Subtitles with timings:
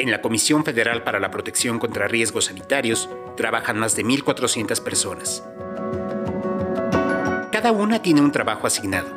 [0.00, 5.44] En la Comisión Federal para la Protección contra Riesgos Sanitarios trabajan más de 1.400 personas.
[7.52, 9.08] Cada una tiene un trabajo asignado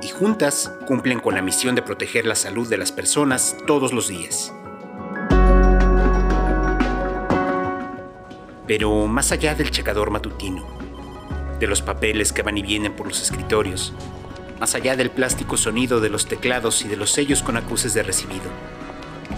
[0.00, 4.06] y juntas cumplen con la misión de proteger la salud de las personas todos los
[4.06, 4.54] días.
[8.68, 10.64] Pero más allá del checador matutino,
[11.58, 13.92] de los papeles que van y vienen por los escritorios,
[14.60, 18.04] más allá del plástico sonido de los teclados y de los sellos con acuses de
[18.04, 18.48] recibido,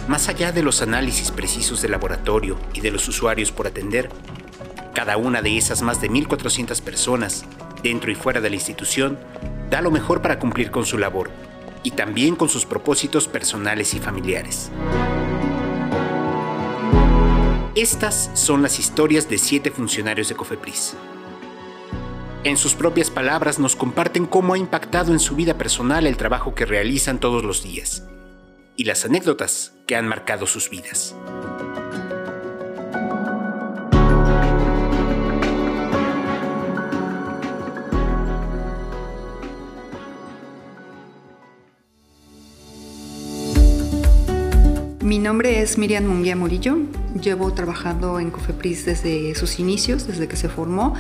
[0.09, 4.09] más allá de los análisis precisos de laboratorio y de los usuarios por atender,
[4.95, 7.45] cada una de esas más de 1.400 personas,
[7.83, 9.19] dentro y fuera de la institución,
[9.71, 11.31] da lo mejor para cumplir con su labor
[11.83, 14.71] y también con sus propósitos personales y familiares.
[17.77, 20.97] Estas son las historias de siete funcionarios de Cofepris.
[22.43, 26.55] En sus propias palabras nos comparten cómo ha impactado en su vida personal el trabajo
[26.55, 28.03] que realizan todos los días
[28.81, 31.15] y las anécdotas que han marcado sus vidas.
[45.11, 46.79] Mi nombre es Miriam Munguía Murillo.
[47.21, 50.95] Llevo trabajando en Cofepris desde sus inicios, desde que se formó.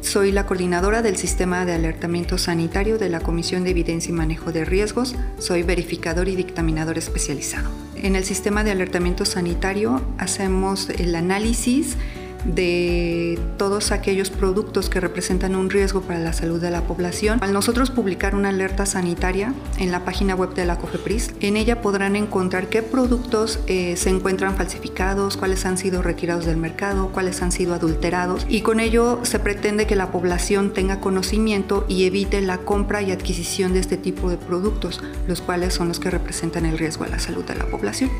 [0.00, 4.50] Soy la coordinadora del sistema de alertamiento sanitario de la Comisión de Evidencia y Manejo
[4.50, 5.14] de Riesgos.
[5.38, 7.70] Soy verificador y dictaminador especializado.
[7.94, 11.96] En el sistema de alertamiento sanitario hacemos el análisis
[12.44, 17.38] de todos aquellos productos que representan un riesgo para la salud de la población.
[17.42, 21.80] Al nosotros publicar una alerta sanitaria en la página web de la COFEPRIS, en ella
[21.80, 27.42] podrán encontrar qué productos eh, se encuentran falsificados, cuáles han sido retirados del mercado, cuáles
[27.42, 32.40] han sido adulterados y con ello se pretende que la población tenga conocimiento y evite
[32.40, 36.66] la compra y adquisición de este tipo de productos, los cuales son los que representan
[36.66, 38.10] el riesgo a la salud de la población.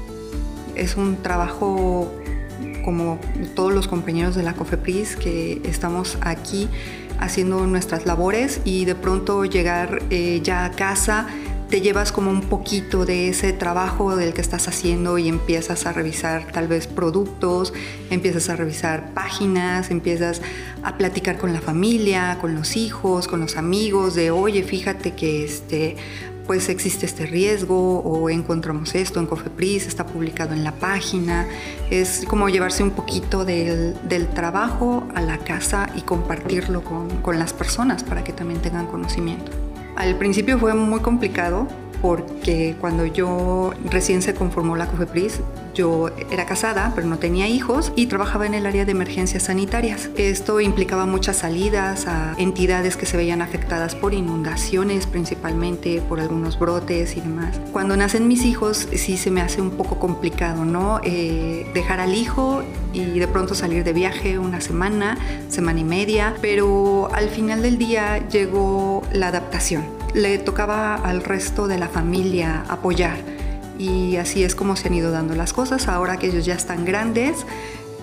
[0.74, 2.10] Es un trabajo
[2.82, 3.18] como
[3.54, 6.68] todos los compañeros de la COFEPRIS que estamos aquí
[7.18, 11.28] haciendo nuestras labores y de pronto llegar eh, ya a casa
[11.72, 15.94] te llevas como un poquito de ese trabajo del que estás haciendo y empiezas a
[15.94, 17.72] revisar tal vez productos,
[18.10, 20.42] empiezas a revisar páginas, empiezas
[20.82, 25.46] a platicar con la familia, con los hijos, con los amigos de, oye, fíjate que
[25.46, 25.96] este,
[26.46, 31.46] pues existe este riesgo o encontramos esto en Cofepris, está publicado en la página.
[31.90, 33.94] Es como llevarse un poquito del,
[34.34, 39.52] trabajo a la casa y compartirlo con, con las personas para que también tengan conocimiento.
[39.96, 41.68] Al principio fue muy complicado
[42.00, 45.40] porque cuando yo recién se conformó la COFEPRIS,
[45.74, 50.10] yo era casada, pero no tenía hijos y trabajaba en el área de emergencias sanitarias.
[50.16, 56.58] Esto implicaba muchas salidas a entidades que se veían afectadas por inundaciones, principalmente por algunos
[56.58, 57.60] brotes y demás.
[57.72, 61.00] Cuando nacen mis hijos, sí se me hace un poco complicado, ¿no?
[61.04, 62.62] Eh, dejar al hijo
[62.92, 65.18] y de pronto salir de viaje una semana,
[65.48, 71.66] semana y media, pero al final del día llegó la adaptación le tocaba al resto
[71.66, 73.16] de la familia apoyar.
[73.82, 75.88] Y así es como se han ido dando las cosas.
[75.88, 77.44] Ahora que ellos ya están grandes,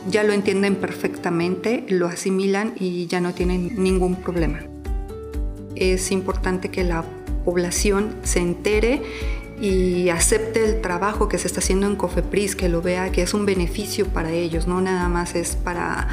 [0.10, 4.60] ya lo entienden perfectamente, lo asimilan y ya no tienen ningún problema.
[5.76, 7.06] Es importante que la
[7.46, 9.02] población se entere
[9.62, 13.34] y acepte el trabajo que se está haciendo en Cofepris, que lo vea que es
[13.34, 16.10] un beneficio para ellos, no nada más es para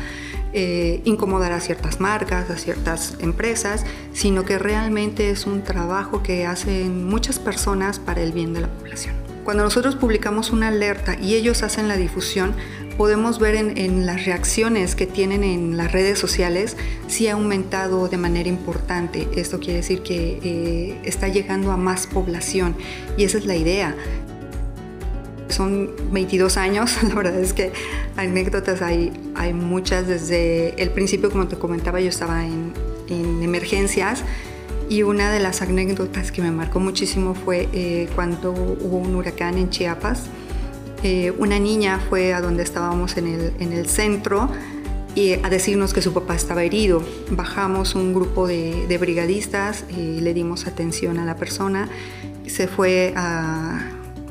[0.52, 6.46] eh, incomodar a ciertas marcas, a ciertas empresas, sino que realmente es un trabajo que
[6.46, 9.25] hacen muchas personas para el bien de la población.
[9.46, 12.52] Cuando nosotros publicamos una alerta y ellos hacen la difusión,
[12.98, 16.76] podemos ver en, las reacciones que tienen en las redes sociales
[17.06, 19.28] si ha aumentado de manera importante.
[19.36, 22.74] Esto quiere decir que eh, está llegando a más población
[23.16, 23.94] y esa es la idea.
[25.48, 27.70] Son 22 años, la verdad es que
[28.16, 30.08] anécdotas hay, hay muchas.
[30.08, 32.72] Desde el principio, como te comentaba, yo estaba en,
[33.08, 34.24] en emergencias
[34.88, 39.58] y una de las anécdotas que me marcó muchísimo fue eh, cuando hubo un huracán
[39.58, 40.24] en Chiapas.
[41.02, 44.48] Eh, una niña fue a donde estábamos en el, en el centro
[45.14, 47.02] y a decirnos que su papá estaba herido.
[47.30, 51.88] Bajamos un grupo de, de brigadistas, y le dimos atención a la persona,
[52.46, 53.55] se fue a,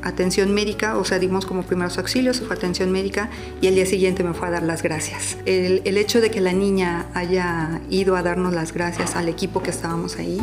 [0.06, 3.28] atención médica, o sea, dimos como primeros auxilios, fue atención médica
[3.60, 5.36] y el día siguiente me fue a dar las gracias.
[5.46, 9.62] El, el, hecho de que la niña haya ido a darnos las gracias al equipo
[9.62, 10.40] que estábamos ahí,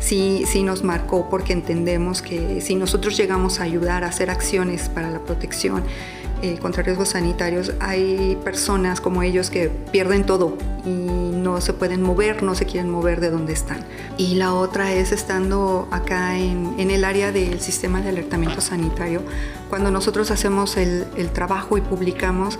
[0.00, 4.88] sí, sí nos marcó porque entendemos que si nosotros llegamos a ayudar a hacer acciones
[4.88, 5.82] para la protección,
[6.44, 12.02] eh, contra riesgos sanitarios, hay personas como ellos que pierden todo y no se pueden
[12.02, 13.78] mover, no se quieren mover de donde están.
[14.18, 19.22] Y la otra es estando acá en, en el área del sistema de alertamiento sanitario,
[19.70, 22.58] cuando nosotros hacemos el, el trabajo y publicamos,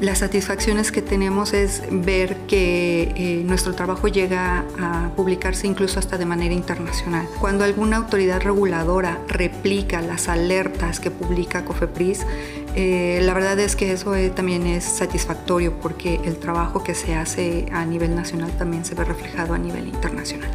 [0.00, 6.18] las satisfacciones que tenemos es ver que eh, nuestro trabajo llega a publicarse incluso hasta
[6.18, 7.26] de manera internacional.
[7.40, 12.26] Cuando alguna autoridad reguladora replica las alertas que publica COFEPRIS,
[12.76, 17.14] eh, la verdad es que eso eh, también es satisfactorio porque el trabajo que se
[17.14, 20.50] hace a nivel nacional también se ve reflejado a nivel internacional.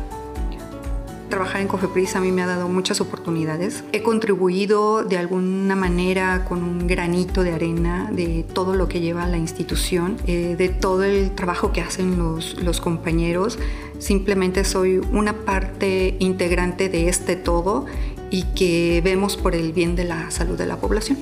[1.29, 3.83] Trabajar en Cofepris a mí me ha dado muchas oportunidades.
[3.91, 9.25] He contribuido de alguna manera con un granito de arena de todo lo que lleva
[9.25, 13.57] la institución, eh, de todo el trabajo que hacen los, los compañeros.
[13.97, 17.87] Simplemente soy una parte integrante de este todo
[18.29, 21.17] y que vemos por el bien de la salud de la población.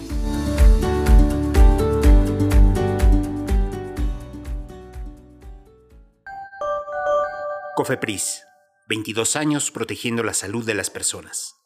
[7.80, 8.44] Cofepris
[8.90, 11.59] 22 años protegiendo la salud de las personas.